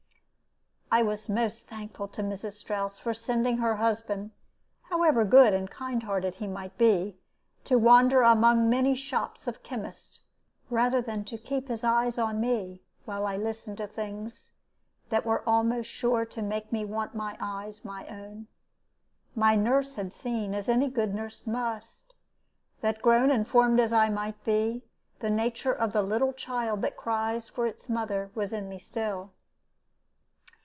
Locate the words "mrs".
2.21-2.51